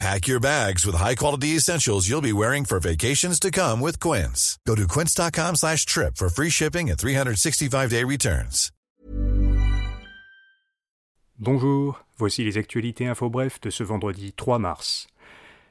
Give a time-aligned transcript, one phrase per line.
[0.00, 4.58] Pack your bags with high-quality essentials you'll be wearing for vacations to come with Quince.
[4.66, 8.70] Go to quince.com slash trip for free shipping and 365-day returns.
[11.38, 15.08] Bonjour, voici les actualités info bref de ce vendredi 3 mars.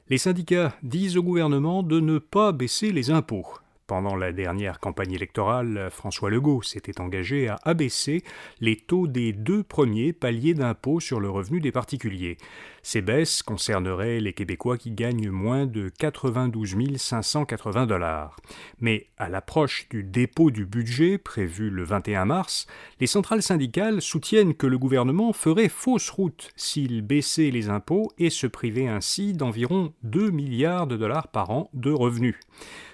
[0.08, 3.46] Les syndicats disent au gouvernement de ne pas baisser les impôts.
[3.86, 8.24] Pendant la dernière campagne électorale, François Legault s'était engagé à abaisser
[8.60, 12.38] les taux des deux premiers paliers d'impôt sur le revenu des particuliers.
[12.82, 18.36] Ces baisses concerneraient les Québécois qui gagnent moins de 92 580 dollars.
[18.80, 22.66] Mais à l'approche du dépôt du budget prévu le 21 mars,
[23.00, 28.30] les centrales syndicales soutiennent que le gouvernement ferait fausse route s'il baissait les impôts et
[28.30, 32.36] se privait ainsi d'environ 2 milliards de dollars par an de revenus.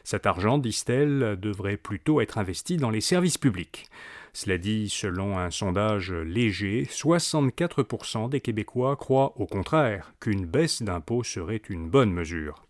[0.04, 3.88] Cet argent, disent-elles, devrait plutôt être investi dans les services publics.
[4.32, 11.24] Cela dit, selon un sondage léger, 64% des Québécois croient au contraire qu'une baisse d'impôts
[11.24, 12.66] serait une bonne mesure.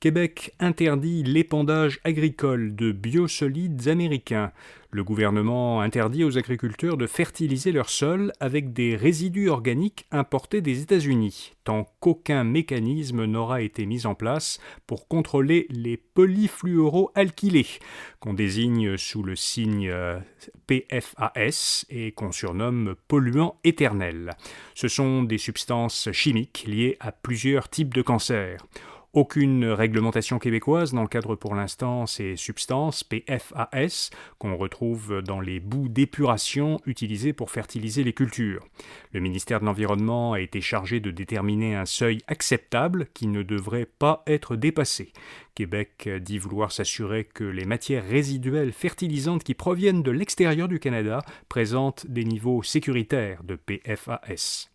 [0.00, 4.50] Québec interdit l'épandage agricole de biosolides américains.
[4.90, 10.80] Le gouvernement interdit aux agriculteurs de fertiliser leur sol avec des résidus organiques importés des
[10.80, 17.78] États-Unis, tant qu'aucun mécanisme n'aura été mis en place pour contrôler les polyfluoroalkylés,
[18.20, 20.18] qu'on désigne sous le signe euh,
[20.66, 24.30] PFAS et qu'on surnomme polluants éternels.
[24.74, 28.64] Ce sont des substances chimiques liées à plusieurs types de cancers.
[29.12, 36.80] Aucune réglementation québécoise n'encadre pour l'instant ces substances PFAS qu'on retrouve dans les boues d'épuration
[36.86, 38.64] utilisées pour fertiliser les cultures.
[39.10, 43.88] Le ministère de l'Environnement a été chargé de déterminer un seuil acceptable qui ne devrait
[43.98, 45.12] pas être dépassé.
[45.56, 51.20] Québec dit vouloir s'assurer que les matières résiduelles fertilisantes qui proviennent de l'extérieur du Canada
[51.48, 54.69] présentent des niveaux sécuritaires de PFAS.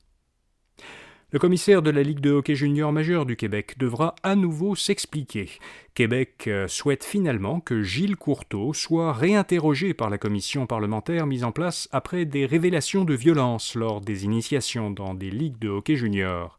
[1.36, 5.50] Le commissaire de la Ligue de hockey junior majeur du Québec devra à nouveau s'expliquer.
[5.94, 11.52] Québec euh, souhaite finalement que Gilles Courteau soit réinterrogé par la commission parlementaire mise en
[11.52, 16.58] place après des révélations de violence lors des initiations dans des ligues de hockey junior.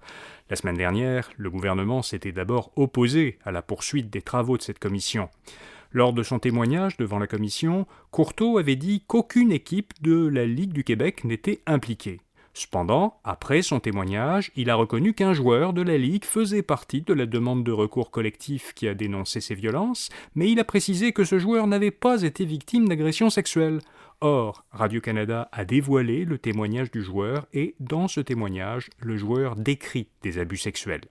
[0.51, 4.79] La semaine dernière, le gouvernement s'était d'abord opposé à la poursuite des travaux de cette
[4.79, 5.31] commission.
[5.91, 10.75] Lors de son témoignage devant la commission, Courteau avait dit qu'aucune équipe de la Ligue
[10.75, 12.21] du Québec n'était impliquée.
[12.57, 17.13] Cependant, après son témoignage, il a reconnu qu'un joueur de la Ligue faisait partie de
[17.13, 21.25] la demande de recours collectif qui a dénoncé ces violences, mais il a précisé que
[21.25, 23.81] ce joueur n'avait pas été victime d'agression sexuelle.
[24.23, 30.09] Or, Radio-Canada a dévoilé le témoignage du joueur et, dans ce témoignage, le joueur décrit
[30.23, 31.03] des abus sexuels.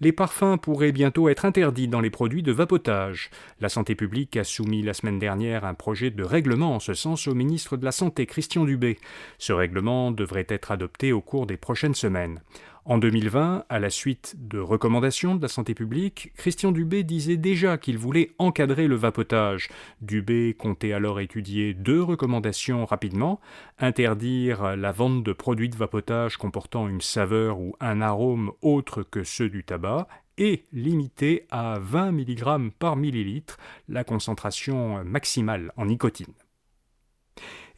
[0.00, 3.30] Les parfums pourraient bientôt être interdits dans les produits de vapotage.
[3.60, 7.26] La santé publique a soumis la semaine dernière un projet de règlement en ce sens
[7.26, 8.98] au ministre de la Santé Christian Dubé.
[9.38, 12.42] Ce règlement devrait être adopté au cours des prochaines semaines.
[12.88, 17.78] En 2020, à la suite de recommandations de la santé publique, Christian Dubé disait déjà
[17.78, 19.70] qu'il voulait encadrer le vapotage.
[20.02, 23.40] Dubé comptait alors étudier deux recommandations rapidement
[23.80, 29.24] interdire la vente de produits de vapotage comportant une saveur ou un arôme autre que
[29.24, 30.06] ceux du tabac
[30.38, 33.58] et limiter à 20 mg par millilitre
[33.88, 36.34] la concentration maximale en nicotine.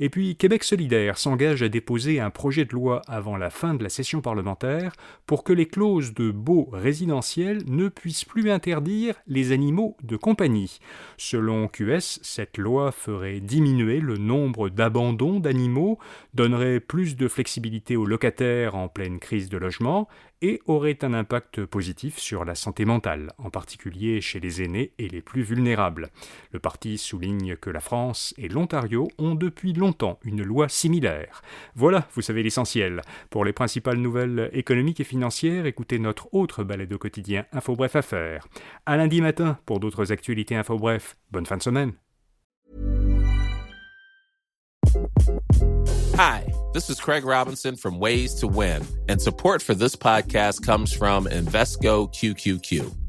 [0.00, 3.82] Et puis Québec solidaire s'engage à déposer un projet de loi avant la fin de
[3.82, 4.92] la session parlementaire
[5.26, 10.78] pour que les clauses de baux résidentiels ne puissent plus interdire les animaux de compagnie.
[11.16, 15.98] Selon QS, cette loi ferait diminuer le nombre d'abandons d'animaux,
[16.34, 20.08] donnerait plus de flexibilité aux locataires en pleine crise de logement
[20.40, 25.08] et aurait un impact positif sur la santé mentale, en particulier chez les aînés et
[25.08, 26.10] les plus vulnérables.
[26.52, 29.87] Le parti souligne que la France et l'Ontario ont depuis longtemps
[30.24, 31.42] une loi similaire.
[31.74, 33.02] Voilà, vous savez l'essentiel.
[33.30, 37.96] Pour les principales nouvelles économiques et financières, écoutez notre autre balade au quotidien Info Bref
[37.96, 38.46] Affaires.
[38.86, 41.16] À lundi matin pour d'autres actualités Info Bref.
[41.30, 41.92] Bonne fin de semaine.
[46.16, 46.44] Hi,
[46.74, 51.26] this is Craig Robinson from Ways to Win, and support for this podcast comes from
[51.26, 53.07] Invesco QQQ.